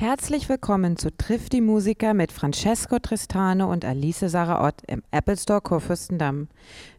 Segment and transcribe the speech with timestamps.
[0.00, 5.36] Herzlich willkommen zu Triff die Musiker mit Francesco Tristano und Alice Sarah Ott im Apple
[5.36, 6.48] Store Kurfürstendamm.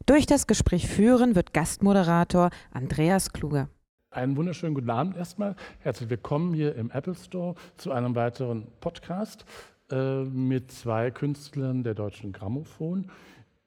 [0.05, 3.69] Durch das Gespräch führen wird Gastmoderator Andreas Kluge.
[4.11, 5.55] Einen wunderschönen guten Abend erstmal.
[5.79, 9.45] Herzlich willkommen hier im Apple Store zu einem weiteren Podcast
[9.89, 13.09] äh, mit zwei Künstlern der deutschen Grammophon,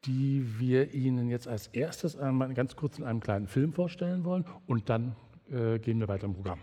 [0.05, 4.45] die wir Ihnen jetzt als erstes einmal ganz kurz in einem kleinen Film vorstellen wollen
[4.69, 5.17] und dann
[5.51, 6.61] äh, gehen wir weiter im Programm.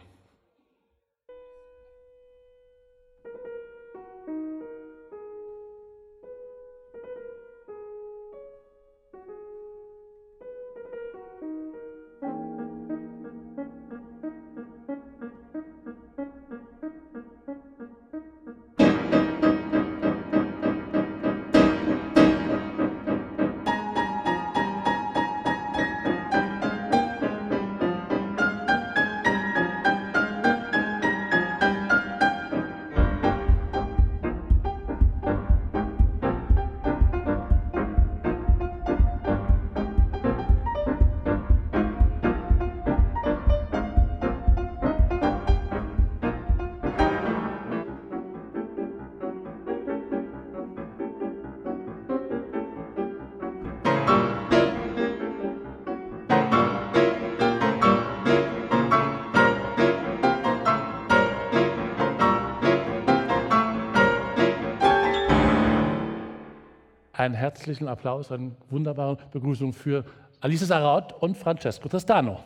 [67.42, 70.06] Herzlichen Applaus, eine wunderbare Begrüßung für
[70.39, 72.39] Alice Saraut und Francesco Tostano.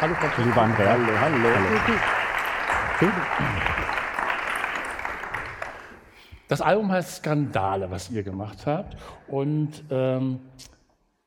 [0.00, 0.42] Hallo, Francesco.
[0.42, 0.92] Lieber Andrea.
[0.92, 1.36] Hallo, hallo.
[3.00, 3.10] hallo.
[6.46, 8.96] Das Album heißt Skandale, was ihr gemacht habt.
[9.26, 10.38] Und ähm,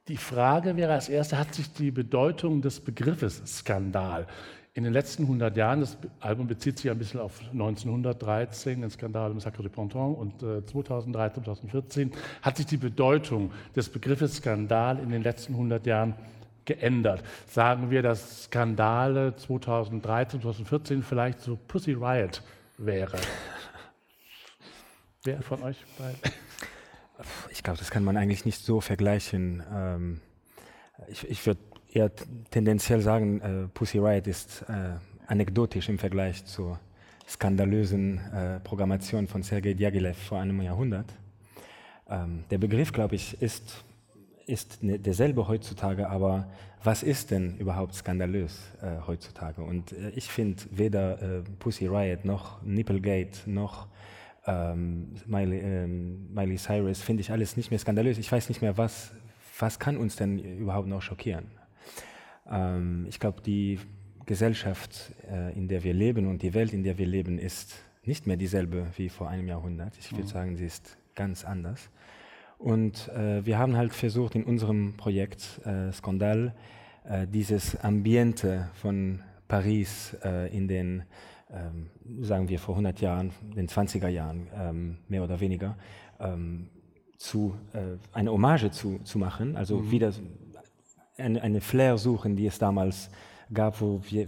[0.07, 4.27] die Frage wäre als erste, hat sich die Bedeutung des Begriffes Skandal
[4.76, 9.31] in den letzten 100 Jahren, das Album bezieht sich ein bisschen auf 1913, den Skandal
[9.31, 15.00] im Sacre de Ponton, und äh, 2013, 2014, hat sich die Bedeutung des Begriffes Skandal
[15.00, 16.14] in den letzten 100 Jahren
[16.66, 17.24] geändert.
[17.47, 22.41] Sagen wir, dass Skandale 2013, 2014 vielleicht so Pussy Riot
[22.78, 23.18] wäre.
[25.24, 26.19] Wer von euch beiden?
[27.50, 29.64] Ich glaube, das kann man eigentlich nicht so vergleichen.
[29.74, 30.22] Ähm,
[31.08, 31.62] ich, ich würde
[31.95, 32.11] eher
[32.51, 34.97] tendenziell sagen, äh, Pussy Riot ist äh,
[35.28, 36.79] anekdotisch im Vergleich zur
[37.28, 41.13] skandalösen äh, Programmation von Sergei Diaghilev vor einem Jahrhundert.
[42.09, 43.84] Ähm, der Begriff, glaube ich, ist,
[44.45, 46.47] ist ne, derselbe heutzutage, aber
[46.84, 49.63] was ist denn überhaupt skandalös äh, heutzutage?
[49.63, 53.88] Und äh, ich finde weder äh, Pussy Riot noch Nipplegate noch
[54.45, 58.19] ähm, Miley, ähm, Miley Cyrus finde ich alles nicht mehr skandalös.
[58.19, 59.11] Ich weiß nicht mehr, was,
[59.57, 61.45] was kann uns denn überhaupt noch schockieren?
[62.50, 63.79] Ähm, ich glaube, die
[64.25, 68.28] Gesellschaft, äh, in der wir leben und die Welt, in der wir leben, ist nicht
[68.28, 69.97] mehr dieselbe wie vor einem Jahrhundert.
[69.97, 70.28] Ich würde mhm.
[70.28, 71.89] sagen, sie ist ganz anders.
[72.57, 76.55] Und äh, wir haben halt versucht, in unserem Projekt äh, Skandal
[77.03, 81.03] äh, dieses Ambiente von Paris äh, in den,
[81.51, 81.89] ähm,
[82.22, 85.78] sagen wir vor 100 Jahren, den 20er Jahren, ähm, mehr oder weniger,
[86.19, 86.69] ähm,
[87.17, 89.91] zu, äh, eine Hommage zu, zu machen, also mhm.
[89.91, 90.13] wieder
[91.18, 93.09] eine, eine Flair suchen, die es damals
[93.53, 94.28] gab, wo wir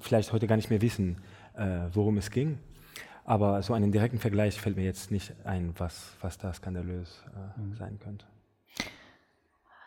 [0.00, 1.16] vielleicht heute gar nicht mehr wissen,
[1.56, 2.58] äh, worum es ging.
[3.24, 7.60] Aber so einen direkten Vergleich fällt mir jetzt nicht ein, was, was da skandalös äh,
[7.60, 7.74] mhm.
[7.74, 8.24] sein könnte.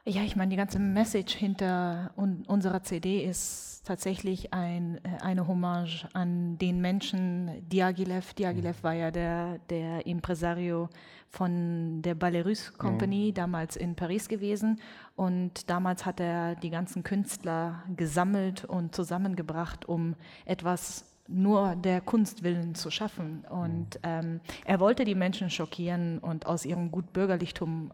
[0.05, 5.47] Ja, ich meine, die ganze Message hinter un unserer CD ist tatsächlich ein, äh, eine
[5.47, 8.33] Hommage an den Menschen Diaghilev.
[8.33, 8.83] Diaghilev mhm.
[8.83, 10.89] war ja der, der Impresario
[11.29, 13.33] von der Ballerus Company, mhm.
[13.33, 14.81] damals in Paris gewesen.
[15.15, 22.43] Und damals hat er die ganzen Künstler gesammelt und zusammengebracht, um etwas nur der Kunst
[22.43, 23.45] willen zu schaffen.
[23.49, 24.01] Und mhm.
[24.03, 27.91] ähm, er wollte die Menschen schockieren und aus ihrem Gutbürgerlichtum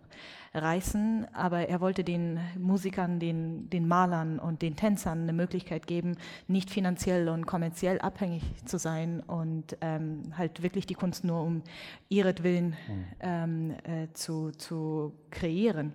[0.53, 6.17] reißen, aber er wollte den Musikern, den, den Malern und den Tänzern eine Möglichkeit geben,
[6.47, 11.61] nicht finanziell und kommerziell abhängig zu sein und ähm, halt wirklich die Kunst nur um
[12.09, 13.05] ihretwillen mhm.
[13.19, 15.93] ähm, äh, zu, zu kreieren.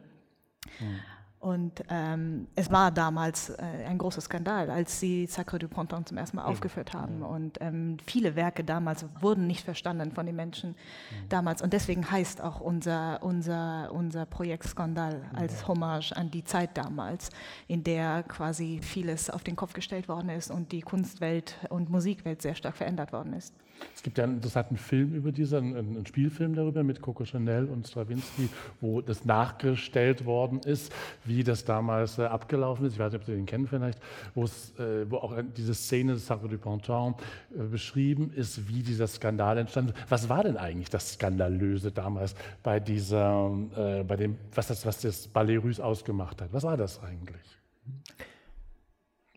[0.80, 1.13] Mhm.
[1.44, 6.16] Und ähm, es war damals äh, ein großer Skandal, als sie Sacre du Printemps zum
[6.16, 7.20] ersten Mal aufgeführt haben.
[7.20, 11.28] Und ähm, viele Werke damals wurden nicht verstanden von den Menschen mhm.
[11.28, 11.60] damals.
[11.60, 17.28] Und deswegen heißt auch unser, unser, unser Projekt Skandal als Hommage an die Zeit damals,
[17.68, 22.40] in der quasi vieles auf den Kopf gestellt worden ist und die Kunstwelt und Musikwelt
[22.40, 23.54] sehr stark verändert worden ist.
[23.94, 27.86] Es gibt ja einen interessanten Film über diesen, einen Spielfilm darüber mit Coco Chanel und
[27.86, 28.48] Stravinsky,
[28.80, 30.92] wo das nachgestellt worden ist,
[31.24, 32.94] wie das damals äh, abgelaufen ist.
[32.94, 36.48] Ich weiß nicht, ob Sie den kennen vielleicht, äh, wo auch diese Szene des Sacre
[36.48, 37.14] du Ponton
[37.56, 39.94] äh, beschrieben ist, wie dieser Skandal entstand.
[40.08, 45.00] Was war denn eigentlich das Skandalöse damals bei dieser, äh, bei dem, was das, was
[45.00, 46.52] das Ballet Russe ausgemacht hat?
[46.52, 47.58] Was war das eigentlich?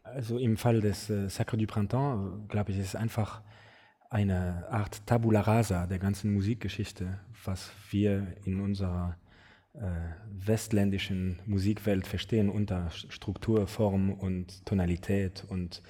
[0.03, 3.41] Also im Fall des äh, Sacre du Printemps, glaube ich, ist es einfach
[4.09, 9.17] eine Art Tabula rasa der ganzen Musikgeschichte, was wir in unserer
[9.73, 9.79] äh,
[10.29, 15.45] westländischen Musikwelt verstehen unter Struktur, Form und Tonalität.
[15.47, 15.81] Und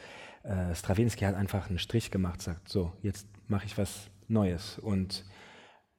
[0.43, 4.79] äh, Stravinsky hat einfach einen Strich gemacht, sagt, so, jetzt mache ich was Neues.
[4.79, 5.25] Und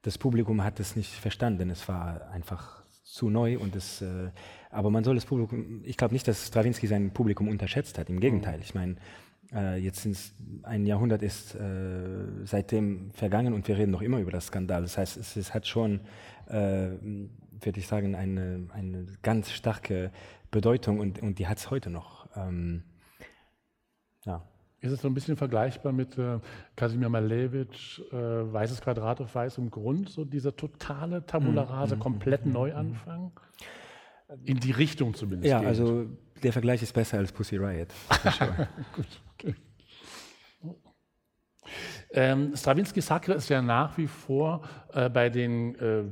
[0.03, 1.71] das Publikum hat es nicht verstanden.
[1.71, 4.31] Es war einfach zu neu und es, äh,
[4.71, 8.11] aber man soll das Publikum, ich glaube nicht, dass Stravinsky sein Publikum unterschätzt hat.
[8.11, 8.97] Im Gegenteil, ich meine,
[9.53, 10.17] äh, jetzt sind
[10.63, 14.83] ein Jahrhundert ist äh, seitdem vergangen und wir reden noch immer über das Skandal.
[14.83, 16.01] Das heißt, es, es hat schon,
[16.49, 20.11] äh, würde ich sagen, eine, eine ganz starke
[20.51, 22.29] Bedeutung und, und die hat es heute noch.
[22.37, 22.83] Ähm,
[24.25, 24.43] ja.
[24.81, 26.39] Ist es so ein bisschen vergleichbar mit äh,
[26.77, 31.99] Kasimir Malevich, äh, Weißes Quadrat auf weißem Grund, so dieser totale Tabula mhm, rasa, mm,
[31.99, 33.33] komplett mm, Neuanfang?
[34.45, 35.51] In die Richtung zumindest.
[35.51, 35.69] Ja, geht.
[35.69, 36.07] also
[36.43, 37.89] der Vergleich ist besser als Pussy Riot.
[38.95, 39.55] Gut, okay.
[42.11, 44.63] Ähm, Stravinsky Sacre ist ja nach wie vor
[44.95, 46.05] äh, bei den äh,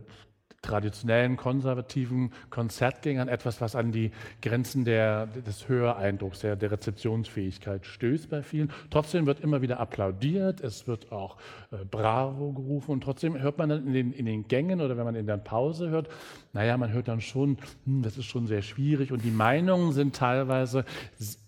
[0.66, 4.10] traditionellen konservativen Konzertgängern etwas, was an die
[4.42, 8.72] Grenzen der, des Höreindrucks, der, der Rezeptionsfähigkeit stößt bei vielen.
[8.90, 11.36] Trotzdem wird immer wieder applaudiert, es wird auch
[11.70, 15.04] äh, Bravo gerufen und trotzdem hört man dann in den, in den Gängen oder wenn
[15.04, 16.08] man in der Pause hört,
[16.52, 20.16] naja, man hört dann schon, hm, das ist schon sehr schwierig und die Meinungen sind
[20.16, 20.84] teilweise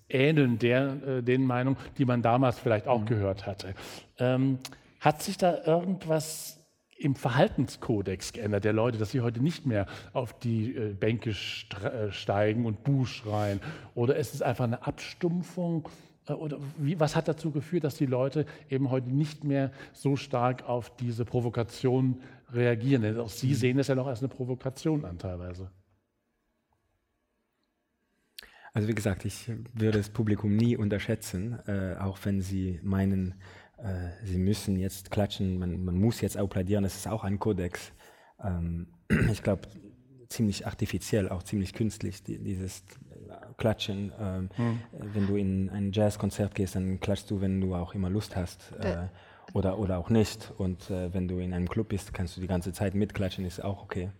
[0.08, 3.06] ähneln der, äh, den Meinungen, die man damals vielleicht auch mhm.
[3.06, 3.75] gehört hatte.
[4.19, 4.58] Ähm,
[5.00, 6.58] hat sich da irgendwas
[6.99, 12.10] im Verhaltenskodex geändert der Leute, dass sie heute nicht mehr auf die äh, Bänke äh,
[12.10, 13.60] steigen und Buh schreien?
[13.94, 15.88] Oder ist es einfach eine Abstumpfung?
[16.26, 20.16] Äh, oder wie, was hat dazu geführt, dass die Leute eben heute nicht mehr so
[20.16, 22.20] stark auf diese Provokation
[22.52, 23.02] reagieren?
[23.02, 23.54] Denn auch Sie mhm.
[23.54, 25.70] sehen es ja noch als eine Provokation an teilweise.
[28.72, 33.34] Also wie gesagt, ich würde das Publikum nie unterschätzen, äh, auch wenn sie meinen,
[33.78, 37.92] äh, sie müssen jetzt klatschen, man, man, muss jetzt applaudieren, das ist auch ein Kodex.
[38.42, 38.88] Ähm,
[39.32, 39.62] ich glaube,
[40.28, 42.84] ziemlich artifiziell, auch ziemlich künstlich, die, dieses
[43.56, 44.12] Klatschen.
[44.20, 44.78] Ähm, hm.
[44.92, 48.72] Wenn du in ein Jazzkonzert gehst, dann klatschst du, wenn du auch immer Lust hast.
[48.78, 49.08] Äh,
[49.54, 50.52] oder, oder auch nicht.
[50.58, 53.64] Und äh, wenn du in einem Club bist, kannst du die ganze Zeit mitklatschen, ist
[53.64, 54.10] auch okay.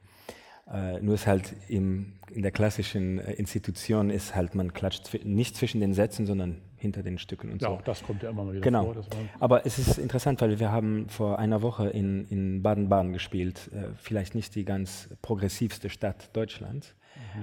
[0.73, 5.56] Äh, nur ist halt im, in der klassischen äh, Institution ist halt, man klatscht nicht
[5.56, 7.75] zwischen den Sätzen, sondern hinter den Stücken und ja, so.
[7.75, 8.93] auch das kommt ja immer mal wieder genau.
[8.93, 9.05] vor.
[9.41, 12.26] Aber es ist interessant, weil wir haben vor einer Woche in,
[12.62, 16.94] Baden-Baden gespielt, äh, vielleicht nicht die ganz progressivste Stadt Deutschlands.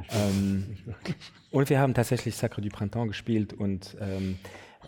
[0.10, 0.78] Ähm,
[1.52, 4.38] und wir haben tatsächlich Sacre du Printemps gespielt und ähm,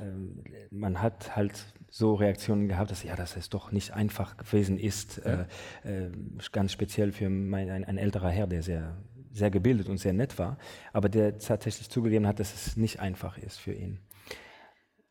[0.01, 4.77] ähm, man hat halt so Reaktionen gehabt, dass ja, dass es doch nicht einfach gewesen
[4.77, 5.45] ist, ja.
[5.83, 6.11] äh, äh,
[6.51, 8.97] ganz speziell für mein, ein, ein, älterer Herr, der sehr,
[9.31, 10.57] sehr gebildet und sehr nett war,
[10.93, 13.99] aber der tatsächlich zugegeben hat, dass es nicht einfach ist für ihn.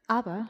[0.09, 0.47] Aber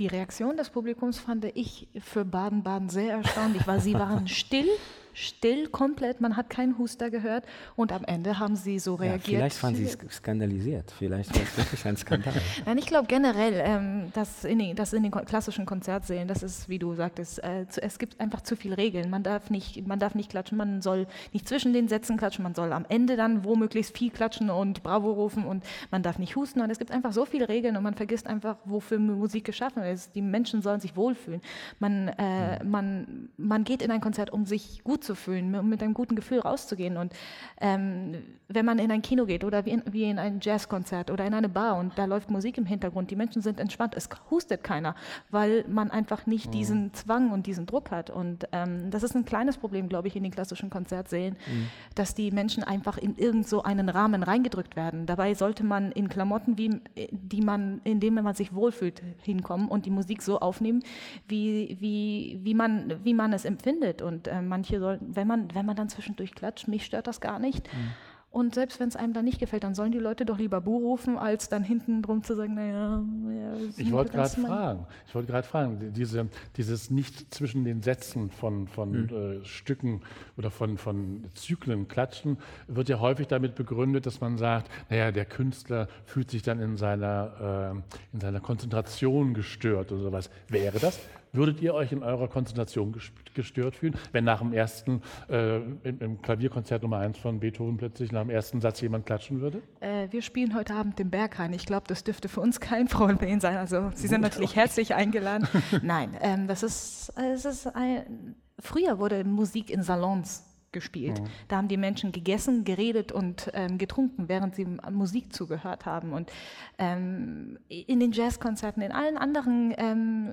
[0.00, 4.68] die Reaktion des Publikums fand ich für Baden-Baden sehr erstaunlich, weil sie waren still
[5.16, 9.26] still komplett, man hat keinen Huster gehört und am Ende haben sie so reagiert.
[9.28, 12.34] Ja, vielleicht waren sie skandalisiert, vielleicht war es wirklich ein Skandal.
[12.66, 16.68] Nein, ich glaube generell, ähm, dass, in den, dass in den klassischen Konzertsälen, das ist,
[16.68, 19.08] wie du sagtest, äh, zu, es gibt einfach zu viele Regeln.
[19.08, 22.54] Man darf, nicht, man darf nicht klatschen, man soll nicht zwischen den Sätzen klatschen, man
[22.54, 26.60] soll am Ende dann womöglich viel klatschen und Bravo rufen und man darf nicht husten
[26.60, 30.14] und es gibt einfach so viele Regeln und man vergisst einfach, wofür Musik geschaffen ist.
[30.14, 31.40] Die Menschen sollen sich wohlfühlen.
[31.78, 35.82] Man, äh, man, man geht in ein Konzert, um sich gut zu fühlen, um mit
[35.82, 36.96] einem guten Gefühl rauszugehen.
[36.96, 37.14] Und
[37.60, 38.16] ähm,
[38.48, 41.34] wenn man in ein Kino geht oder wie in, wie in ein Jazzkonzert oder in
[41.34, 44.94] eine Bar und da läuft Musik im Hintergrund, die Menschen sind entspannt, es hustet keiner,
[45.30, 46.50] weil man einfach nicht mhm.
[46.52, 48.10] diesen Zwang und diesen Druck hat.
[48.10, 51.66] Und ähm, das ist ein kleines Problem, glaube ich, in den klassischen Konzertsälen, mhm.
[51.94, 55.06] dass die Menschen einfach in irgend so einen Rahmen reingedrückt werden.
[55.06, 59.86] Dabei sollte man in Klamotten, wie, die man, in denen man sich wohlfühlt, hinkommen und
[59.86, 60.82] die Musik so aufnehmen,
[61.28, 64.02] wie, wie, wie, man, wie man es empfindet.
[64.02, 67.38] Und äh, manche soll, wenn man, wenn man dann zwischendurch klatscht, mich stört das gar
[67.38, 67.72] nicht.
[67.72, 67.92] Mhm.
[68.30, 70.76] Und selbst wenn es einem dann nicht gefällt, dann sollen die Leute doch lieber Bu
[70.76, 75.32] rufen, als dann hinten drum zu sagen, naja, ja, ich wollte gerade fragen, ich wollte
[75.32, 79.40] gerade fragen, diese, dieses nicht zwischen den Sätzen von, von mhm.
[79.40, 80.02] äh, Stücken
[80.36, 82.36] oder von, von Zyklen klatschen,
[82.66, 86.76] wird ja häufig damit begründet, dass man sagt, naja, der Künstler fühlt sich dann in
[86.76, 90.28] seiner, äh, in seiner Konzentration gestört oder sowas.
[90.48, 91.00] Wäre das,
[91.36, 92.96] Würdet ihr euch in eurer Konzentration
[93.34, 98.12] gestört fühlen, wenn nach dem ersten, äh, im, im, Klavierkonzert Nummer 1 von Beethoven plötzlich
[98.12, 99.62] nach dem ersten Satz jemand klatschen würde?
[99.80, 101.52] Äh, wir spielen heute Abend den Berghain.
[101.52, 103.56] Ich glaube, das dürfte für uns kein Problem sein.
[103.56, 105.46] Also Sie sind natürlich herzlich eingeladen.
[105.82, 110.45] Nein, ähm, das ist, es ist ein, früher wurde Musik in Salons
[110.76, 111.22] gespielt.
[111.22, 111.26] Mhm.
[111.48, 116.12] Da haben die Menschen gegessen, geredet und ähm, getrunken, während sie Musik zugehört haben.
[116.12, 116.30] Und
[116.76, 120.32] ähm, in den Jazzkonzerten, in allen anderen ähm,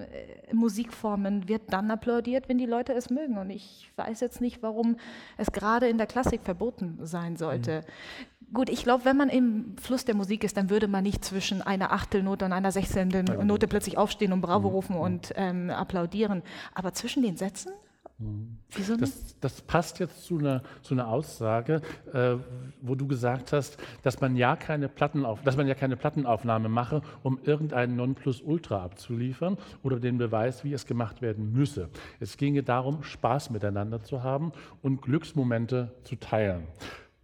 [0.51, 3.37] Musikformen wird dann applaudiert, wenn die Leute es mögen.
[3.37, 4.97] Und ich weiß jetzt nicht, warum
[5.37, 7.81] es gerade in der Klassik verboten sein sollte.
[7.81, 8.53] Mhm.
[8.53, 11.61] Gut, ich glaube, wenn man im Fluss der Musik ist, dann würde man nicht zwischen
[11.61, 14.75] einer Achtelnote und einer sechzehnten Note plötzlich aufstehen und Bravo mhm.
[14.75, 16.43] rufen und ähm, applaudieren.
[16.75, 17.71] Aber zwischen den Sätzen
[18.17, 19.01] Wieso nicht?
[19.01, 21.81] Das, das, passt jetzt zu einer, zu einer Aussage,
[22.13, 22.35] äh,
[22.81, 27.01] wo du gesagt hast, dass man, ja keine Plattenauf, dass man ja keine Plattenaufnahme mache,
[27.23, 31.89] um irgendeinen Nonplusultra abzuliefern oder den Beweis, wie es gemacht werden müsse.
[32.19, 34.51] Es ginge darum, Spaß miteinander zu haben
[34.81, 36.67] und Glücksmomente zu teilen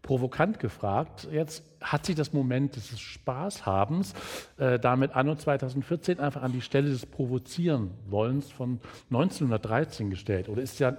[0.10, 4.16] provokant gefragt, jetzt hat sich das Moment des Spaßhabens
[4.58, 8.80] äh, damit anno 2014 einfach an die Stelle des Provozieren wollens von
[9.12, 10.50] 1913 gestellt?
[10.50, 10.98] Oder ist ja,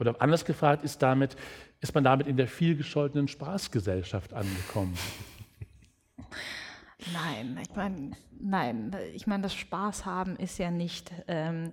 [0.00, 1.36] oder anders gefragt, ist, damit,
[1.80, 4.98] ist man damit in der vielgescholtenen Spaßgesellschaft angekommen?
[7.12, 8.10] Nein, ich meine,
[8.40, 11.12] nein, ich meine, das Spaß haben ist ja nicht.
[11.28, 11.70] Ähm,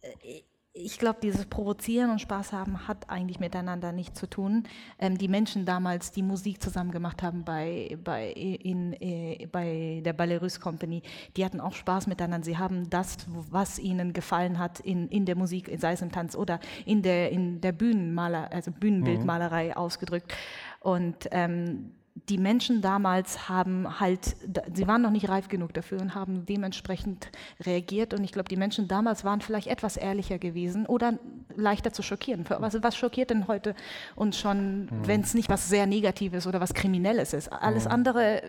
[0.00, 0.42] äh,
[0.84, 4.64] ich glaube, dieses Provozieren und Spaß haben hat eigentlich miteinander nichts zu tun.
[4.98, 10.12] Ähm, die Menschen damals, die Musik zusammen gemacht haben bei, bei, in, äh, bei der
[10.12, 11.02] Ballerus Company,
[11.36, 12.44] die hatten auch Spaß miteinander.
[12.44, 16.34] Sie haben das, was ihnen gefallen hat in, in der Musik, sei es im Tanz
[16.34, 19.72] oder in der, in der Bühnenmaler, also Bühnenbildmalerei mhm.
[19.72, 20.34] ausgedrückt.
[20.80, 24.36] Und ähm, die Menschen damals haben halt,
[24.74, 27.28] sie waren noch nicht reif genug dafür und haben dementsprechend
[27.60, 28.14] reagiert.
[28.14, 31.18] Und ich glaube, die Menschen damals waren vielleicht etwas ehrlicher gewesen oder
[31.54, 32.44] leichter zu schockieren.
[32.48, 33.74] Was, was schockiert denn heute
[34.16, 35.06] uns schon, mhm.
[35.06, 37.48] wenn es nicht was sehr Negatives oder was Kriminelles ist?
[37.48, 37.92] Alles mhm.
[37.92, 38.42] andere,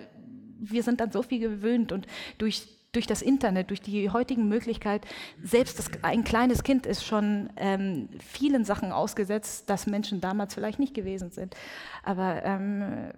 [0.59, 5.07] wir sind dann so viel gewöhnt und durch durch das Internet, durch die heutigen Möglichkeiten,
[5.41, 10.77] selbst das, ein kleines Kind ist schon ähm, vielen Sachen ausgesetzt, dass Menschen damals vielleicht
[10.77, 11.55] nicht gewesen sind.
[12.03, 13.13] Aber ähm,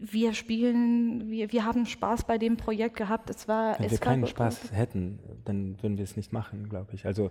[0.00, 3.30] wir spielen, wir, wir haben Spaß bei dem Projekt gehabt.
[3.30, 6.94] Es war, Wenn es wir keinen Spaß hätten, dann würden wir es nicht machen, glaube
[6.94, 7.06] ich.
[7.06, 7.30] Also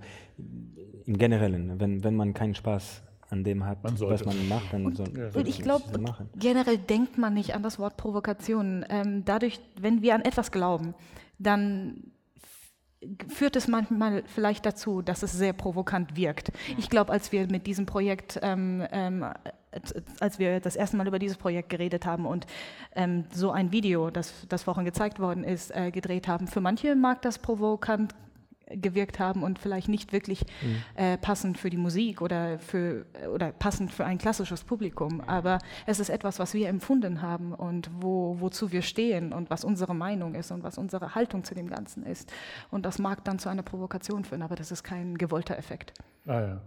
[1.06, 4.86] im Generellen, wenn, wenn man keinen Spaß an dem hat, man was man macht, dann
[4.86, 5.86] und, soll, ja, und ich glaube,
[6.36, 8.86] generell denkt man nicht an das Wort Provokation.
[8.89, 10.94] Ähm, dadurch, wenn wir an etwas glauben,
[11.39, 12.12] dann
[13.27, 16.51] führt es manchmal vielleicht dazu, dass es sehr provokant wirkt.
[16.77, 19.25] Ich glaube, als wir mit diesem Projekt ähm, ähm,
[20.20, 22.46] als wir das erste Mal über dieses Projekt geredet haben und
[22.96, 26.48] ähm, so ein Video, das, das vorhin gezeigt worden ist, äh, gedreht haben.
[26.48, 28.13] Für manche mag das provokant
[28.75, 30.84] gewirkt haben und vielleicht nicht wirklich mhm.
[30.96, 35.22] äh, passend für die Musik oder, für, oder passend für ein klassisches Publikum.
[35.22, 39.63] Aber es ist etwas, was wir empfunden haben und wo, wozu wir stehen und was
[39.63, 42.32] unsere Meinung ist und was unsere Haltung zu dem Ganzen ist.
[42.70, 45.94] Und das mag dann zu einer Provokation führen, aber das ist kein gewollter Effekt.
[46.25, 46.62] Ah ja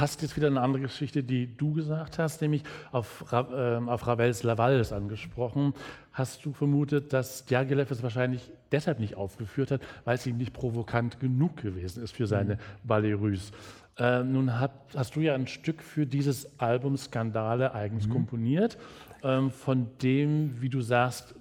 [0.00, 4.42] passt jetzt wieder eine andere Geschichte, die du gesagt hast, nämlich auf, äh, auf Ravels
[4.44, 5.74] Lavals angesprochen.
[6.10, 10.54] Hast du vermutet, dass Diaghilev es wahrscheinlich deshalb nicht aufgeführt hat, weil es ihm nicht
[10.54, 12.58] provokant genug gewesen ist für seine mhm.
[12.82, 13.52] Ballerus?
[13.98, 18.12] Äh, nun hat, hast du ja ein Stück für dieses Album Skandale eigens mhm.
[18.12, 18.78] komponiert,
[19.22, 21.34] ähm, von dem, wie du sagst,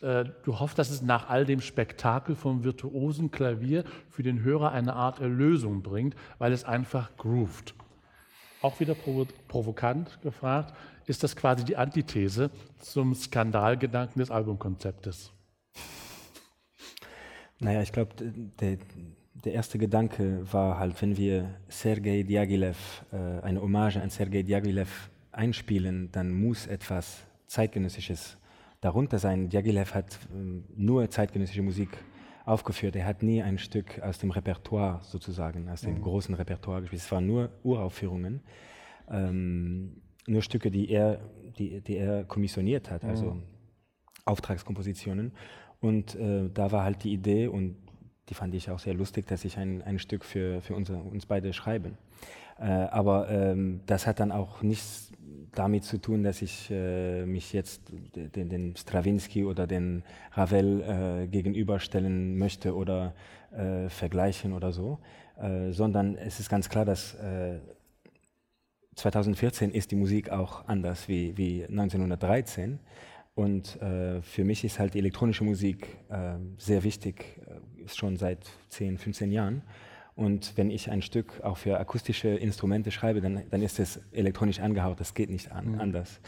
[0.00, 4.72] äh, du hoffst, dass es nach all dem Spektakel vom virtuosen Klavier für den Hörer
[4.72, 7.76] eine Art Erlösung bringt, weil es einfach groovt
[8.62, 10.74] auch wieder provo provokant gefragt,
[11.06, 15.32] ist das quasi die Antithese zum Skandalgedanken des Albumkonzeptes?
[17.58, 18.10] Naja, ich glaube,
[18.60, 18.78] der,
[19.44, 25.10] der erste Gedanke war halt, wenn wir Sergei Diaghilev, äh, eine Hommage an Sergei Diaghilev
[25.30, 28.36] einspielen, dann muss etwas Zeitgenössisches
[28.80, 29.48] darunter sein.
[29.48, 31.90] Diaghilev hat äh, nur zeitgenössische Musik
[32.44, 32.96] aufgeführt.
[32.96, 36.02] Er hat nie ein Stück aus dem Repertoire sozusagen, aus dem mhm.
[36.02, 37.02] großen Repertoire gespielt.
[37.02, 38.40] Es waren nur Uraufführungen,
[39.10, 41.20] ähm, nur Stücke, die er,
[41.58, 43.42] die, die er kommissioniert hat, also mhm.
[44.24, 45.32] Auftragskompositionen.
[45.80, 47.76] Und äh, da war halt die Idee, und
[48.28, 51.26] die fand ich auch sehr lustig, dass ich ein, ein Stück für, für unsere, uns
[51.26, 51.92] beide schreibe.
[52.62, 55.10] Äh, aber ähm, das hat dann auch nichts
[55.54, 57.82] damit zu tun, dass ich äh, mich jetzt
[58.14, 60.02] den, den, Stravinsky oder den
[60.32, 63.14] Ravel äh, gegenüberstellen möchte oder
[63.50, 64.98] äh, vergleichen oder so,
[65.40, 67.16] äh, sondern es ist ganz klar, dass
[68.94, 72.78] 2014 äh, ist die Musik auch anders wie, wie 1913.
[73.34, 75.86] Und äh, für mich ist halt die elektronische Musik
[76.58, 77.40] sehr wichtig,
[77.86, 79.62] schon seit 10, 15 Jahren.
[80.14, 84.60] Und wenn ich ein Stück auch für akustische Instrumente schreibe, dann, dann ist es elektronisch
[84.60, 85.80] angehaucht, das geht nicht an, mhm.
[85.80, 86.20] anders.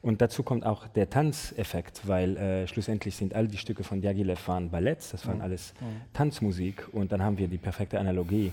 [0.00, 4.46] Und dazu kommt auch der Tanzeffekt, weil äh, schlussendlich sind all die Stücke von Diaghilev
[4.46, 5.42] waren Balletts, das waren mhm.
[5.42, 6.00] alles mhm.
[6.12, 8.52] Tanzmusik und dann haben wir die perfekte Analogie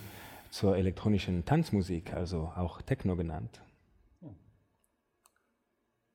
[0.50, 3.62] zur elektronischen Tanzmusik, also auch Techno genannt.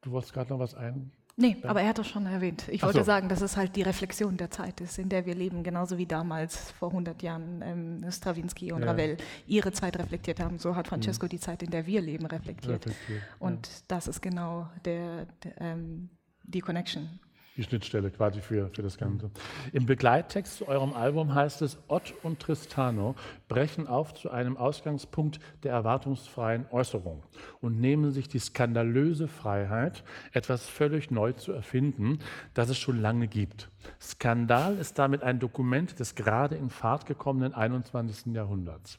[0.02, 1.12] Du wolltest gerade noch was ein?
[1.36, 1.68] Nee, ja.
[1.68, 2.68] aber er hat das schon erwähnt.
[2.68, 3.04] Ich Ach wollte so.
[3.04, 6.06] sagen, dass es halt die Reflexion der Zeit ist, in der wir leben, genauso wie
[6.06, 8.90] damals vor 100 Jahren ähm, Stravinsky und ja.
[8.90, 10.58] Ravel ihre Zeit reflektiert haben.
[10.58, 11.30] So hat Francesco mhm.
[11.30, 12.86] die Zeit, in der wir leben, reflektiert.
[12.86, 13.72] reflektiert und ja.
[13.88, 16.08] das ist genau der, der ähm,
[16.44, 17.18] die Connection
[17.56, 19.30] die Schnittstelle quasi für, für das Ganze.
[19.72, 23.14] Im Begleittext zu eurem Album heißt es, Ott und Tristano
[23.48, 27.22] brechen auf zu einem Ausgangspunkt der erwartungsfreien Äußerung
[27.60, 32.18] und nehmen sich die skandalöse Freiheit, etwas völlig neu zu erfinden,
[32.54, 33.70] das es schon lange gibt.
[34.00, 38.34] Skandal ist damit ein Dokument des gerade in Fahrt gekommenen 21.
[38.34, 38.98] Jahrhunderts.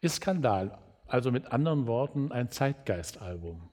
[0.00, 3.70] Ist Skandal also mit anderen Worten ein Zeitgeistalbum?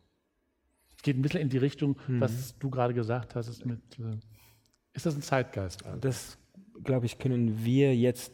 [1.05, 2.19] Geht ein bisschen in die Richtung, mhm.
[2.19, 3.47] was du gerade gesagt hast.
[3.47, 4.17] Ist, mit, äh,
[4.93, 5.85] ist das ein Zeitgeist?
[5.85, 5.99] Also?
[5.99, 6.37] Das,
[6.83, 8.33] glaube ich, können wir jetzt,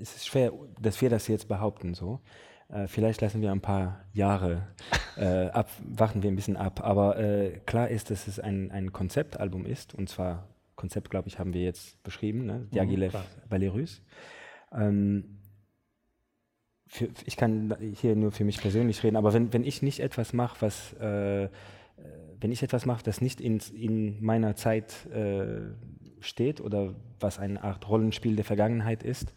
[0.00, 2.20] es ist schwer, dass wir das jetzt behaupten so.
[2.68, 4.66] Äh, vielleicht lassen wir ein paar Jahre
[5.16, 6.80] äh, ab, warten wir ein bisschen ab.
[6.82, 9.94] Aber äh, klar ist, dass es ein, ein Konzeptalbum ist.
[9.94, 12.66] Und zwar, Konzept, glaube ich, haben wir jetzt beschrieben, ne?
[12.72, 14.00] Diaghilev mhm, Valerus.
[14.72, 15.41] Ähm,
[16.92, 20.34] für, ich kann hier nur für mich persönlich reden, aber wenn, wenn ich nicht etwas
[20.34, 21.48] mache, was, äh,
[22.38, 25.62] wenn ich etwas mache, das nicht in, in meiner Zeit äh,
[26.20, 29.32] steht oder was eine Art Rollenspiel der Vergangenheit ist,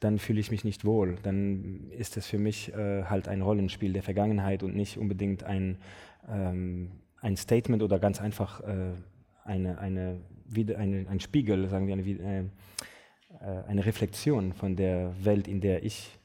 [0.00, 1.16] dann fühle ich mich nicht wohl.
[1.22, 5.78] Dann ist es für mich äh, halt ein Rollenspiel der Vergangenheit und nicht unbedingt ein,
[6.28, 8.94] ähm, ein Statement oder ganz einfach äh,
[9.44, 15.14] eine, eine, wieder eine, ein Spiegel, sagen wir, eine, äh, äh, eine Reflexion von der
[15.22, 16.18] Welt, in der ich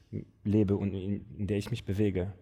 [0.44, 2.32] lebe und in, in der ich mich bewege.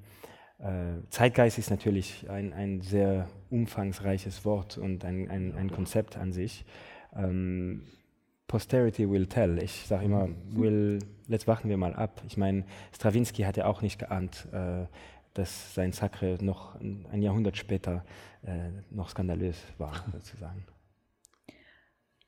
[0.59, 6.33] Äh, Zeitgeist ist natürlich ein, ein sehr umfangreiches Wort und ein, ein, ein Konzept an
[6.33, 6.65] sich.
[7.15, 7.83] Ähm,
[8.47, 9.63] Posterity will tell.
[9.63, 12.21] Ich sage immer, will, jetzt warten wir mal ab.
[12.26, 14.87] Ich meine, Stravinsky hat ja auch nicht geahnt, äh,
[15.35, 18.04] dass sein Sacre noch ein Jahrhundert später
[18.43, 20.65] äh, noch skandalös war, sozusagen.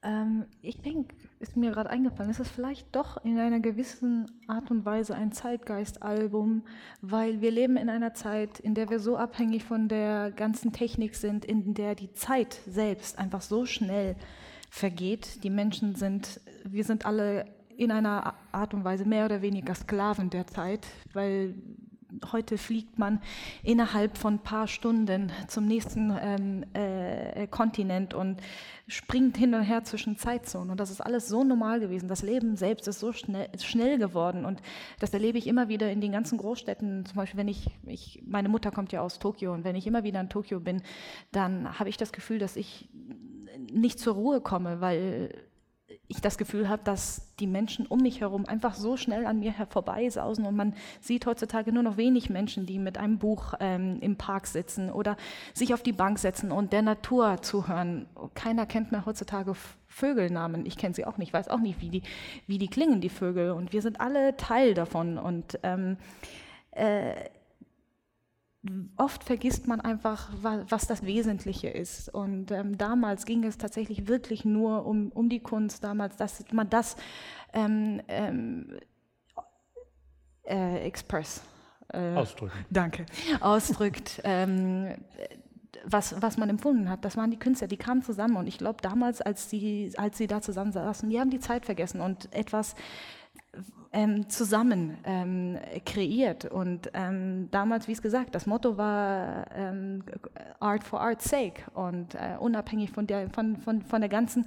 [0.03, 4.71] Ähm, ich denke, ist mir gerade eingefallen, ist es vielleicht doch in einer gewissen Art
[4.71, 6.63] und Weise ein Zeitgeistalbum,
[7.01, 11.15] weil wir leben in einer Zeit, in der wir so abhängig von der ganzen Technik
[11.15, 14.17] sind, in der die Zeit selbst einfach so schnell
[14.71, 15.45] vergeht.
[15.45, 20.31] Die Menschen sind, wir sind alle in einer Art und Weise mehr oder weniger Sklaven
[20.31, 21.55] der Zeit, weil
[22.33, 23.21] heute fliegt man
[23.63, 28.41] innerhalb von ein paar Stunden zum nächsten ähm, äh, Kontinent und
[28.89, 30.71] springt hin und her zwischen Zeitzonen.
[30.71, 32.09] Und das ist alles so normal gewesen.
[32.09, 34.45] Das Leben selbst ist so schnell, schnell geworden.
[34.45, 34.61] Und
[35.01, 37.07] das erlebe ich immer wieder in den ganzen Großstädten.
[37.07, 40.05] Zum Beispiel, wenn ich, ich, meine Mutter kommt ja aus Tokio und wenn ich immer
[40.05, 40.83] wieder in Tokio bin,
[41.31, 42.89] dann habe ich das Gefühl, dass ich
[43.71, 45.31] nicht zur Ruhe komme, weil
[46.09, 49.55] ich das Gefühl habe, dass die Menschen um mich herum einfach so schnell an mir
[49.71, 54.17] vorbeisausen und man sieht heutzutage nur noch wenig Menschen, die mit einem Buch ähm, im
[54.17, 55.17] Park sitzen oder
[55.55, 58.07] sich auf die Bank setzen und der Natur zuhören.
[58.35, 59.55] Keiner kennt mehr heutzutage
[59.87, 60.67] Vögelnamen.
[60.67, 62.03] Ich kenne sie auch nicht, weiß auch nicht, wie die,
[62.47, 63.53] wie die klingen, die Vögel.
[63.53, 65.19] Und wir sind alle Teil davon.
[65.19, 65.99] Und ähm,
[66.73, 67.15] äh,
[68.97, 72.09] oft vergisst man einfach, was das Wesentliche ist.
[72.09, 76.71] Und ähm, damals ging es tatsächlich wirklich nur um, um die Kunst, damals, dass man
[76.71, 76.97] das
[77.53, 78.79] ähm, ähm,
[80.45, 81.43] äh, express.
[81.89, 82.65] Äh, Ausdrücken.
[82.71, 83.07] Danke.
[83.41, 84.21] Ausdrückt.
[84.25, 84.95] Ähm,
[85.85, 88.79] was, was man empfunden hat, das waren die Künstler, die kamen zusammen und ich glaube
[88.83, 92.77] damals, als sie, als sie da zusammen saßen, die haben die Zeit vergessen und etwas
[93.93, 96.47] ähm, zusammen ähm, kreiert.
[96.47, 100.03] Und ähm, damals, wie es gesagt, das Motto war ähm,
[100.61, 104.47] Art for Art's sake und äh, unabhängig von der, von, von, von der ganzen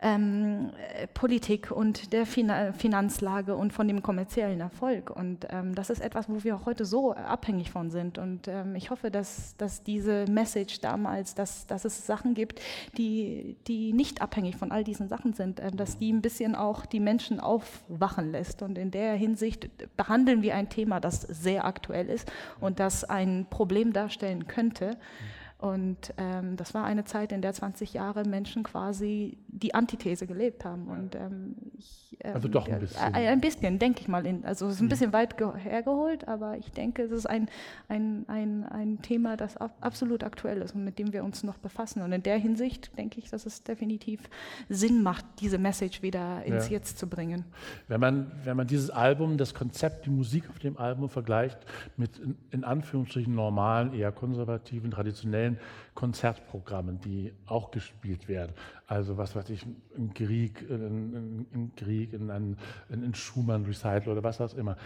[0.00, 0.70] ähm,
[1.14, 5.10] Politik und der fin Finanzlage und von dem kommerziellen Erfolg.
[5.10, 8.18] Und ähm, das ist etwas, wo wir auch heute so abhängig von sind.
[8.18, 12.60] Und ähm, ich hoffe, dass, dass diese Message damals, dass, dass es Sachen gibt,
[12.98, 16.86] die, die nicht abhängig von all diesen Sachen sind, äh, dass die ein bisschen auch
[16.86, 18.62] die Menschen aufwachen lässt.
[18.62, 22.30] Und in der Hinsicht behandeln wir ein Thema, das sehr aktuell ist
[22.60, 24.90] und das ein Problem darstellen könnte.
[24.90, 30.26] Mhm und ähm, das war eine Zeit, in der 20 Jahre Menschen quasi die Antithese
[30.26, 30.88] gelebt haben.
[30.88, 33.00] Und ähm, ich, ähm, Also doch ein bisschen.
[33.00, 34.26] Ein, ein bisschen, denke ich mal.
[34.26, 37.48] In, also es ist ein bisschen weit ge- hergeholt, aber ich denke, es ist ein,
[37.88, 41.56] ein, ein, ein Thema, das ab, absolut aktuell ist und mit dem wir uns noch
[41.56, 42.02] befassen.
[42.02, 44.20] Und in der Hinsicht denke ich, dass es definitiv
[44.68, 46.72] Sinn macht, diese Message wieder ins Ja.
[46.72, 47.44] Jetzt zu bringen.
[47.88, 51.58] Wenn man, wenn man dieses Album, das Konzept, die Musik auf dem Album vergleicht
[51.96, 55.53] mit in, in Anführungsstrichen normalen, eher konservativen, traditionellen
[55.94, 58.52] Konzertprogrammen, die auch gespielt werden.
[58.86, 62.56] Also was weiß ich, im Krieg, in, in, im Krieg, in einem
[62.88, 64.76] in, in Schumann-Recital oder was auch immer.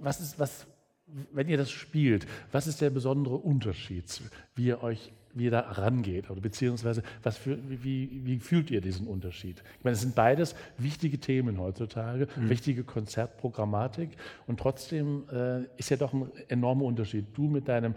[0.00, 0.66] Was ist, was,
[1.32, 4.20] wenn ihr das spielt, was ist der besondere Unterschied,
[4.54, 8.80] wie ihr euch wie ihr da rangeht, oder beziehungsweise was für, wie, wie fühlt ihr
[8.80, 9.62] diesen Unterschied?
[9.78, 14.10] Ich meine, es sind beides wichtige Themen heutzutage, wichtige Konzertprogrammatik
[14.46, 17.26] und trotzdem äh, ist ja doch ein enormer Unterschied.
[17.34, 17.94] Du mit deinem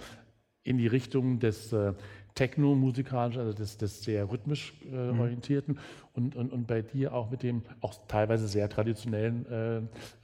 [0.63, 1.93] in die Richtung des äh,
[2.35, 5.77] Techno-musikalischen, also des, des sehr rhythmisch äh, orientierten
[6.13, 9.77] und, und, und bei dir auch mit dem auch teilweise sehr traditionellen äh,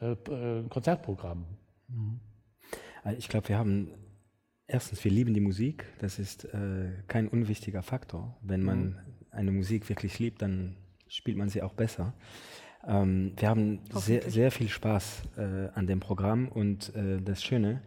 [0.06, 1.45] äh, äh, Konzertprogramm.
[3.06, 3.91] Äh, Ich glaube, wir haben
[4.65, 5.86] erstens, wir lieben die Musik.
[5.99, 8.38] Das ist äh, kein unwichtiger Faktor.
[8.41, 8.99] Wenn man
[9.32, 12.13] eine Musik wirklich liebt, dann spielt man sie auch besser.
[12.88, 15.23] Ähm, wir haben sehr, sehr viel Spaß
[15.75, 17.82] an dem Programm und das Schöne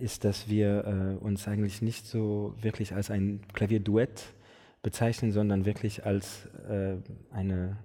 [0.00, 4.34] ist, dass wir äh, uns eigentlich nicht so wirklich als ein Klavierduett
[4.82, 6.96] bezeichnen, sondern wirklich als äh,
[7.30, 7.78] eine,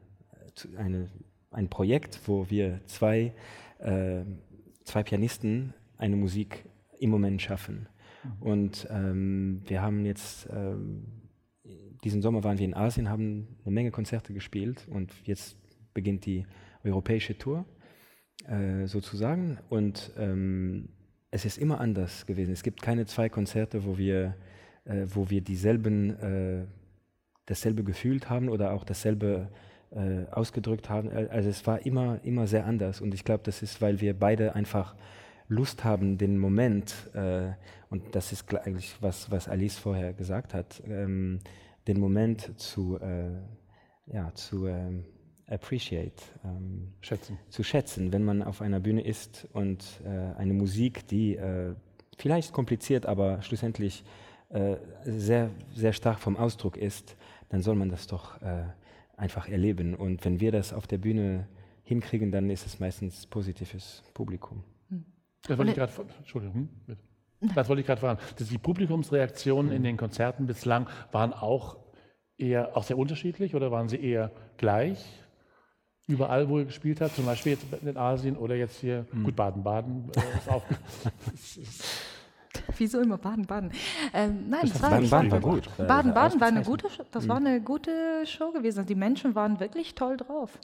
[0.78, 1.10] eine,
[1.52, 3.34] ein Projekt, wo wir zwei,
[3.80, 4.24] äh,
[4.84, 6.66] zwei Pianisten eine Musik
[7.00, 7.88] im Moment schaffen.
[8.40, 11.06] Und ähm, wir haben jetzt, ähm,
[12.04, 15.58] diesen Sommer waren wir in Asien, haben eine Menge Konzerte gespielt und jetzt
[15.94, 16.46] beginnt die
[16.84, 17.66] europäische Tour
[18.46, 19.58] äh, sozusagen.
[19.70, 20.90] Und ähm,
[21.32, 22.52] es ist immer anders gewesen.
[22.52, 24.36] Es gibt keine zwei Konzerte, wo wir,
[24.86, 26.66] äh, wo wir dieselben, äh,
[27.46, 29.50] dasselbe gefühlt haben oder auch dasselbe
[29.92, 31.10] äh, ausgedrückt haben.
[31.10, 33.02] Also es war immer, immer sehr anders.
[33.02, 34.96] Und ich glaube, das ist, weil wir beide einfach
[35.48, 37.52] Lust haben, den Moment, äh,
[37.90, 41.40] und das ist eigentlich was, was Alice vorher gesagt hat, ähm,
[41.88, 43.32] den Moment zu, äh,
[44.06, 45.06] ja, zu ähm,
[45.50, 47.38] appreciate, ähm, Schätzen.
[47.50, 51.74] zu schätzen, wenn man auf einer Bühne ist und äh, eine Musik, die äh,
[52.18, 54.04] vielleicht kompliziert, aber schlussendlich
[54.50, 57.16] äh, sehr, sehr stark vom Ausdruck ist,
[57.50, 58.64] dann soll man das doch äh,
[59.18, 59.96] einfach erleben.
[59.96, 61.48] Und wenn wir das auf der Bühne
[61.84, 64.64] hinkriegen, dann ist es meistens positives Publikum.
[65.48, 67.02] Das wollte ich gerade, Entschuldigung, hm, bitte.
[67.56, 68.20] Das wollte ich gerade fragen.
[68.38, 71.78] Die Publikumsreaktionen in den Konzerten bislang waren auch
[72.38, 75.06] eher auch sehr unterschiedlich oder waren sie eher gleich?
[76.10, 80.10] Überall, wo ihr gespielt habt, zum Beispiel jetzt in Asien oder jetzt hier, gut, Baden-Baden
[80.16, 80.64] äh, ist auch.
[82.78, 83.72] Wieso immer Baden-Baden?
[84.14, 85.70] Ähm, nein, Das das war, Baden-Baden war gut.
[85.78, 88.86] Baden-Baden war eine gute, das war eine gute Show gewesen.
[88.86, 90.58] Die Menschen waren wirklich toll drauf.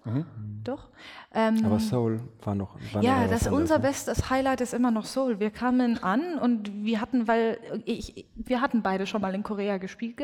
[0.63, 0.89] Doch.
[1.33, 2.75] Ähm, Aber Soul war noch.
[2.93, 5.39] War ja, das unser bestes Highlight ist immer noch Soul.
[5.39, 9.77] Wir kamen an und wir hatten, weil ich, wir hatten beide schon mal in Korea
[9.77, 10.15] gespielt,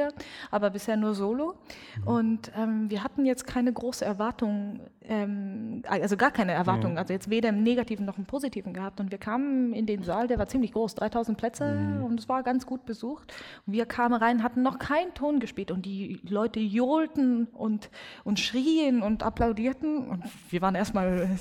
[0.49, 1.55] aber bisher nur Solo.
[2.01, 2.07] Mhm.
[2.07, 7.29] Und ähm, wir hatten jetzt keine große Erwartung, ähm, also gar keine Erwartung, also jetzt
[7.29, 8.99] weder im Negativen noch im Positiven gehabt.
[8.99, 12.03] Und wir kamen in den Saal, der war ziemlich groß, 3000 Plätze Mhm.
[12.03, 13.33] und es war ganz gut besucht.
[13.65, 17.89] Und wir kamen rein, hatten noch keinen Ton gespielt und die Leute johlten und,
[18.23, 21.37] und schrien und applaudierten und wir waren erstmal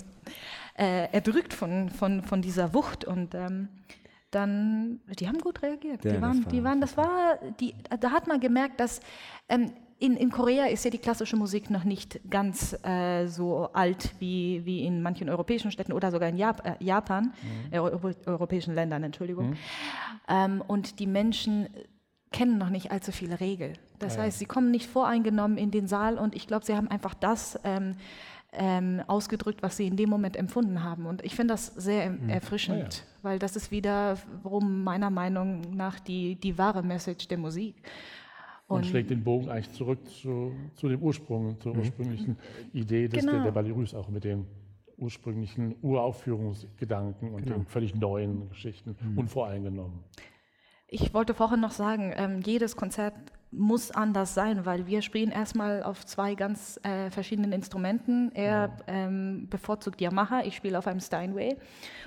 [0.79, 3.69] äh, erdrückt von, von, von dieser Wucht und ähm,
[4.31, 6.05] dann, die haben gut reagiert.
[6.05, 9.01] Ja, die waren, war die waren, das war, die, da hat man gemerkt, dass
[9.49, 14.15] ähm, in, in Korea ist ja die klassische Musik noch nicht ganz äh, so alt
[14.19, 17.33] wie, wie in manchen europäischen Städten oder sogar in Jap äh, Japan,
[17.71, 19.55] äh, Euro europäischen Ländern, Entschuldigung.
[20.29, 21.69] Ähm, und die Menschen
[22.33, 23.77] kennen noch nicht allzu viele Regeln.
[23.99, 27.13] Das heißt, sie kommen nicht voreingenommen in den Saal und ich glaube, sie haben einfach
[27.13, 27.97] das ähm,
[28.53, 31.07] ähm, ausgedrückt, was sie in dem Moment empfunden haben.
[31.07, 36.01] Und ich finde das sehr em- erfrischend, weil das ist wieder, worum meiner Meinung nach
[36.01, 37.75] die, die wahre Message der Musik.
[38.71, 42.37] Und schlägt den Bogen eigentlich zurück zu, zu dem Ursprung, zur ursprünglichen
[42.73, 43.33] Idee des, Genau.
[43.33, 44.47] der, der Ballerus, auch mit den
[44.97, 50.01] ursprünglichen Uraufführungsgedanken und den völlig neuen Geschichten, unvoreingenommen.
[50.89, 53.15] Ich wollte vorhin noch sagen, ähm, jedes Konzert
[53.53, 58.31] muss anders sein, weil wir spielen erstmal auf zwei ganz äh, verschiedenen Instrumenten.
[58.33, 61.57] Er ähm, bevorzugt Yamaha, ich spiele auf einem Steinway.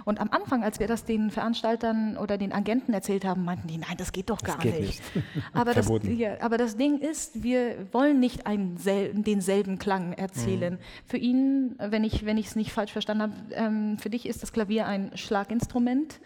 [0.06, 3.78] Und am Anfang, als wir das den Veranstaltern oder den Agenten erzählt haben, meinten die,
[3.78, 5.02] nein, das geht doch gar geht nicht.
[5.54, 10.80] Aber, das, ja, aber das Ding ist, wir wollen nicht einen sel denselben Klang erzielen.
[11.06, 14.42] Für ihn, wenn ich wenn ich es nicht falsch verstanden habe, ähm, für dich ist
[14.42, 16.20] das Klavier ein Schlaginstrument,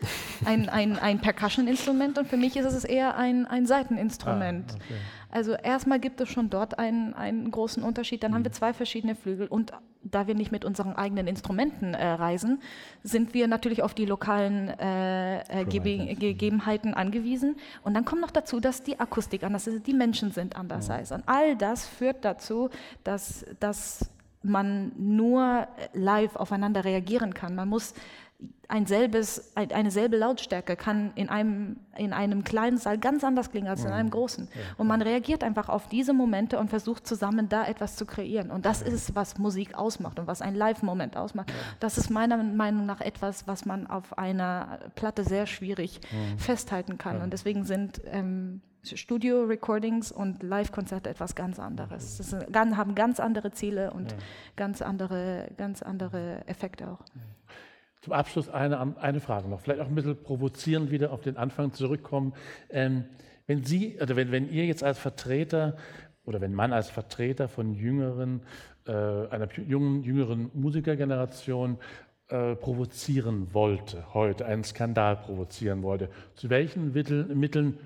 [0.45, 4.71] ein, ein, ein Percussion-Instrument und für mich ist es eher ein, ein Seiteninstrument.
[4.71, 4.95] Ah, okay.
[5.29, 8.23] Also erstmal gibt es schon dort einen, einen großen Unterschied.
[8.23, 12.07] Dann haben wir zwei verschiedene Flügel und da wir nicht mit unseren eigenen Instrumenten äh,
[12.07, 12.61] reisen,
[13.03, 17.55] sind wir natürlich auf die lokalen äh, äh, Gebe Gegebenheiten angewiesen.
[17.83, 20.87] Und dann kommt noch dazu, dass die Akustik anders ist, die Menschen sind anders.
[20.87, 20.97] Ja.
[21.15, 22.69] Und all das führt dazu,
[23.03, 24.09] dass, dass
[24.43, 27.55] man nur live aufeinander reagieren kann.
[27.55, 27.93] Man muss
[28.69, 33.67] ein selbes, eine selbe Lautstärke kann in einem, in einem kleinen Saal ganz anders klingen
[33.67, 34.50] als in einem großen.
[34.78, 38.52] Und man reagiert einfach auf diese Momente und versucht zusammen da etwas zu kreieren.
[38.52, 41.52] Und das ist, was Musik ausmacht und was ein Live-Moment ausmacht.
[41.80, 46.02] Das ist meiner Meinung nach etwas, was man auf einer Platte sehr schwierig
[46.38, 47.21] festhalten kann.
[47.21, 52.17] Und deswegen sind ähm, Studio-Recordings und Live-Konzerte etwas ganz anderes.
[52.17, 54.13] Das haben ganz andere Ziele und
[54.58, 57.00] ganz andere, ganz andere Effekte auch.
[58.01, 61.73] Zum Abschluss eine, eine Frage noch, vielleicht auch ein bisschen provozierend wieder auf den Anfang
[61.73, 62.33] zurückkommen.
[62.69, 63.05] Ähm,
[63.47, 65.77] wenn Sie, oder wenn, wenn ihr jetzt als Vertreter
[66.25, 68.41] oder wenn man als Vertreter von jüngeren,
[68.86, 71.77] äh, einer jungen, jüngeren Musikergeneration
[72.27, 77.79] äh, provozieren wollte, heute einen Skandal provozieren wollte, zu welchen Mittel, Mitteln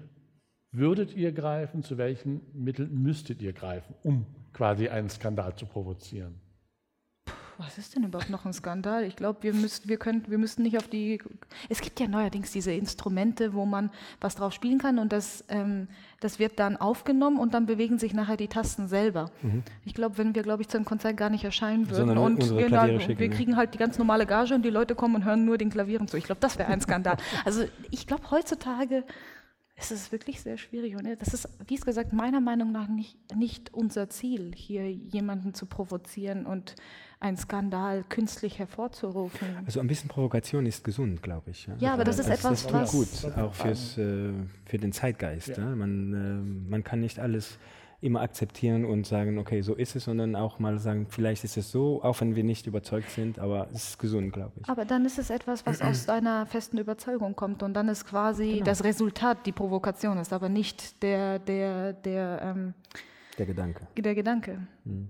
[0.71, 6.39] würdet ihr greifen, zu welchen Mitteln müsstet ihr greifen, um quasi einen Skandal zu provozieren?
[7.63, 9.03] Was ist denn überhaupt noch ein Skandal?
[9.03, 11.21] Ich glaube, wir müssten, wir können, wir müssten nicht auf die.
[11.69, 15.87] Es gibt ja neuerdings diese Instrumente, wo man was drauf spielen kann und das, ähm,
[16.19, 19.31] das wird dann aufgenommen und dann bewegen sich nachher die Tasten selber.
[19.41, 19.63] Mhm.
[19.85, 22.39] Ich glaube, wenn wir, glaube ich, zu einem Konzert gar nicht erscheinen würden Sondern und
[22.39, 25.57] genau, wir kriegen halt die ganz normale Gage und die Leute kommen und hören nur
[25.57, 26.17] den Klavieren zu.
[26.17, 27.17] Ich glaube, das wäre ein Skandal.
[27.45, 29.03] also ich glaube, heutzutage
[29.89, 30.95] ist es wirklich sehr schwierig.
[30.95, 35.65] Und das ist, wie gesagt, meiner Meinung nach nicht, nicht unser Ziel, hier jemanden zu
[35.65, 36.75] provozieren und
[37.19, 39.47] einen Skandal künstlich hervorzurufen.
[39.65, 41.67] Also ein bisschen Provokation ist gesund, glaube ich.
[41.67, 44.33] Ja, ja aber das ist also etwas, das tut was gut, auch fürs, äh,
[44.65, 45.49] für den Zeitgeist.
[45.49, 45.59] Ja.
[45.59, 45.75] Ja?
[45.75, 47.57] Man, äh, man kann nicht alles
[48.01, 51.71] immer akzeptieren und sagen, okay, so ist es, sondern auch mal sagen, vielleicht ist es
[51.71, 54.67] so, auch wenn wir nicht überzeugt sind, aber es ist gesund, glaube ich.
[54.67, 58.53] Aber dann ist es etwas, was aus deiner festen Überzeugung kommt und dann ist quasi
[58.53, 58.65] genau.
[58.65, 62.73] das Resultat die Provokation ist, aber nicht der, der, der, ähm,
[63.37, 63.87] der Gedanke.
[63.95, 64.67] Der Gedanke.
[64.83, 65.09] Mhm.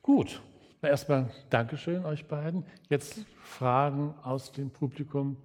[0.00, 0.40] Gut,
[0.80, 2.64] na, erstmal Dankeschön euch beiden.
[2.88, 5.36] Jetzt Fragen aus dem Publikum.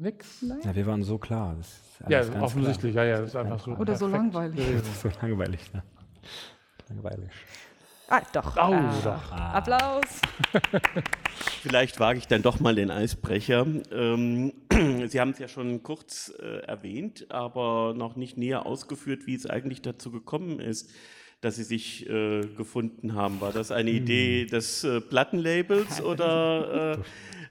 [0.00, 0.60] Nein?
[0.64, 1.56] Ja, wir waren so klar.
[2.08, 3.04] ja, offensichtlich, klar.
[3.04, 3.72] ja, ja, das ist einfach so.
[3.72, 4.58] Oder so langweilig.
[5.02, 5.82] so langweilig, ja.
[6.88, 7.30] Langweilig.
[8.08, 8.56] Ah, doch.
[8.56, 8.94] Oh, ah.
[9.04, 9.32] doch.
[9.32, 9.52] Ah.
[9.52, 10.22] Applaus.
[11.62, 13.66] Vielleicht wage ich dann doch mal den Eisbrecher.
[13.92, 14.52] Ähm,
[15.06, 19.44] Sie haben es ja schon kurz äh, erwähnt, aber noch nicht näher ausgeführt, wie es
[19.44, 20.90] eigentlich dazu gekommen ist,
[21.40, 23.40] dass Sie sich äh, gefunden haben?
[23.40, 24.48] War das eine Idee hm.
[24.48, 26.98] des äh, Plattenlabels oder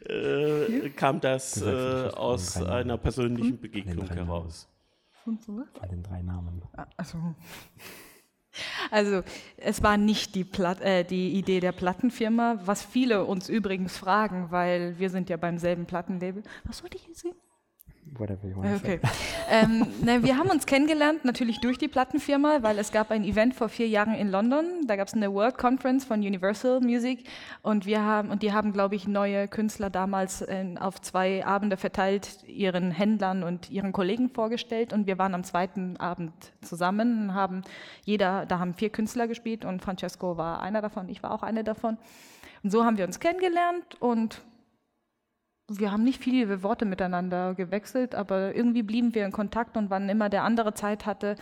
[0.07, 3.59] äh, äh kam das äh, aus einer persönlichen?
[3.59, 4.67] Begegnung heraus?
[5.23, 5.39] Von
[5.89, 6.61] den drei Namen.
[6.97, 7.17] Also.
[8.91, 9.23] Also
[9.57, 14.51] es war nicht die, Platt, äh, die, Idee der Plattenfirma, was viele uns übrigens fragen,
[14.51, 16.43] weil wir sind ja beim selben Plattenlabel.
[16.65, 17.35] Was wollte ich hier sehen?
[18.17, 18.99] Whatever you want okay.
[19.49, 23.55] ähm, ne, wir haben uns kennengelernt, natürlich durch die Plattenfirma, weil es gab ein Event
[23.55, 24.65] vor vier Jahren in London.
[24.87, 27.23] Da gab es eine World Conference von Universal Music
[27.61, 31.77] und wir haben und die haben, glaube ich, neue Künstler damals in, auf zwei Abende
[31.77, 37.61] verteilt ihren Händlern und ihren Kollegen vorgestellt und wir waren am zweiten Abend zusammen, haben
[38.05, 41.63] jeder, da haben vier Künstler gespielt und Francesco war einer davon, ich war auch eine
[41.63, 41.97] davon.
[42.63, 44.41] Und so haben wir uns kennengelernt und
[45.77, 50.09] wir haben nicht viele Worte miteinander gewechselt, aber irgendwie blieben wir in Kontakt und wann
[50.09, 51.35] immer der andere Zeit hatte,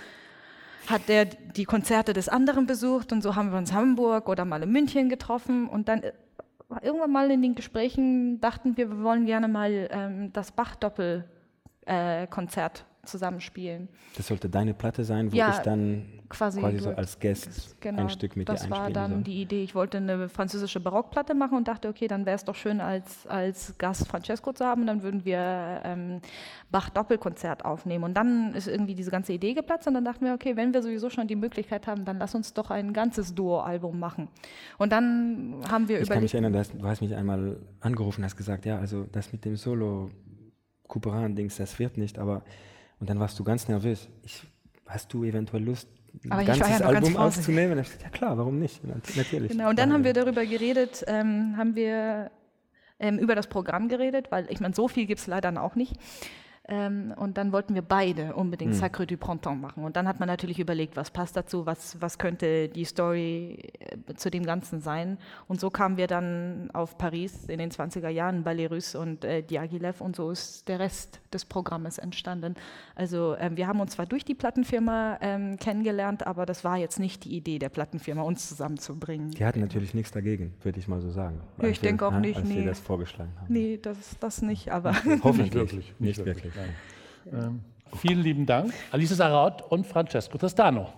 [0.88, 4.64] hat der die Konzerte des anderen besucht und so haben wir uns Hamburg oder mal
[4.64, 6.14] in München getroffen und dann äh,
[6.82, 12.84] irgendwann mal in den Gesprächen dachten wir, wir wollen gerne mal ähm, das Bach-Doppel-Konzert äh,
[13.08, 13.88] zusammenspielen.
[14.16, 18.04] Das sollte deine Platte sein, wo ja, ich dann quasi, quasi so als Guest genau,
[18.04, 19.24] ein Stück mit dir einspielen Das war dann soll.
[19.24, 19.64] die Idee.
[19.64, 23.26] Ich wollte eine französische Barockplatte machen und dachte, okay, dann wäre es doch schön, als,
[23.28, 24.82] als Gast Francesco zu haben.
[24.82, 26.22] Und dann würden wir ähm,
[26.70, 28.04] Bach-Doppelkonzert aufnehmen.
[28.04, 30.82] Und dann ist irgendwie diese ganze Idee geplatzt und dann dachten wir, okay, wenn wir
[30.82, 34.28] sowieso schon die Möglichkeit haben, dann lass uns doch ein ganzes Duo-Album machen.
[34.78, 36.10] Und dann haben wir ich überlegt...
[36.10, 39.32] Ich kann mich erinnern, dass, du hast mich einmal angerufen, hast gesagt, ja, also das
[39.32, 40.10] mit dem Solo...
[40.88, 42.44] Couperin-Dings, das wird nicht, aber
[43.00, 44.08] und dann warst du ganz nervös.
[44.24, 44.44] Ich,
[44.86, 45.88] hast du eventuell Lust,
[46.24, 47.78] ein Aber ganzes ja Album aufzunehmen?
[47.78, 48.82] ja klar, warum nicht?
[49.16, 49.52] Natürlich.
[49.52, 52.32] Genau, und dann haben wir darüber geredet, ähm, haben wir
[53.00, 55.96] ähm, über das Programm geredet, weil ich meine, so viel gibt es leider auch nicht.
[56.70, 58.76] Ähm, und dann wollten wir beide unbedingt Mhm.
[58.78, 59.86] Sacre du Printemps machen.
[59.86, 64.14] Und dann hat man natürlich überlegt, was passt dazu, was, was könnte die Story äh,
[64.16, 65.18] zu dem Ganzen sein.
[65.48, 69.44] Und so kamen wir dann auf Paris in den 20er Jahren, Ballet Russe und äh,
[69.44, 72.56] Diaghilev und so ist der Rest des Programmes entstanden.
[72.96, 77.00] Also ähm, wir haben uns zwar durch die Plattenfirma ähm, kennengelernt, aber das war jetzt
[77.00, 79.32] nicht die Idee der Plattenfirma, uns zusammenzubringen.
[79.32, 81.40] Die hatten natürlich nichts dagegen, würde ich mal so sagen.
[81.60, 82.66] Ja, ich Als wir- denke auch ja, nicht, Als wir nee.
[82.66, 83.54] das vorgeschlagen haben.
[83.54, 84.92] Nee, das, das nicht, aber
[85.24, 85.38] Hoffentlich.
[85.38, 85.94] Nicht wirklich.
[86.00, 86.57] Nicht wirklich.
[87.32, 87.62] Ähm,
[87.96, 90.94] vielen lieben Dank, Alice Sarraut und Francesco Testano.